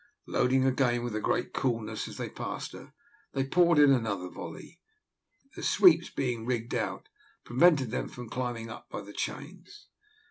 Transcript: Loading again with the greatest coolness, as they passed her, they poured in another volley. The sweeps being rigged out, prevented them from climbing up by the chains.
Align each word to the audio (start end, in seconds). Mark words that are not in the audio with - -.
Loading 0.25 0.65
again 0.65 1.03
with 1.03 1.13
the 1.13 1.19
greatest 1.21 1.53
coolness, 1.53 2.07
as 2.07 2.17
they 2.17 2.27
passed 2.27 2.71
her, 2.71 2.91
they 3.33 3.43
poured 3.43 3.77
in 3.77 3.91
another 3.91 4.29
volley. 4.29 4.79
The 5.55 5.61
sweeps 5.61 6.09
being 6.09 6.43
rigged 6.43 6.73
out, 6.73 7.07
prevented 7.43 7.91
them 7.91 8.09
from 8.09 8.27
climbing 8.27 8.67
up 8.67 8.89
by 8.89 9.01
the 9.01 9.13
chains. 9.13 9.89